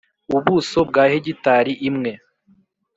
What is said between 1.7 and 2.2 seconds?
imwe